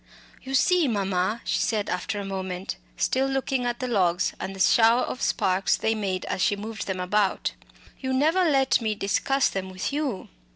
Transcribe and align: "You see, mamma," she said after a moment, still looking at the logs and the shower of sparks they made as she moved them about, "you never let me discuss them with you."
"You 0.41 0.55
see, 0.55 0.87
mamma," 0.87 1.41
she 1.43 1.59
said 1.59 1.87
after 1.87 2.19
a 2.19 2.25
moment, 2.25 2.75
still 2.97 3.27
looking 3.27 3.67
at 3.67 3.77
the 3.79 3.87
logs 3.87 4.33
and 4.39 4.55
the 4.55 4.59
shower 4.59 5.01
of 5.03 5.21
sparks 5.21 5.77
they 5.77 5.93
made 5.93 6.25
as 6.25 6.41
she 6.41 6.55
moved 6.55 6.87
them 6.87 6.99
about, 6.99 7.51
"you 7.99 8.11
never 8.11 8.43
let 8.43 8.81
me 8.81 8.95
discuss 8.95 9.47
them 9.47 9.69
with 9.69 9.93
you." 9.93 10.27